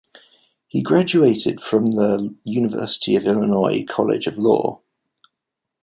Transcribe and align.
He 0.67 0.81
graduated 0.81 1.61
from 1.61 1.91
the 1.91 2.35
University 2.43 3.15
of 3.15 3.25
Illinois 3.27 3.85
College 3.87 4.25
of 4.25 4.35
Law. 4.35 4.81